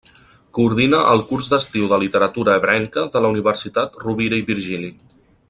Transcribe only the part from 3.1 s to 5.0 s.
de la Universitat Rovira i Virgili.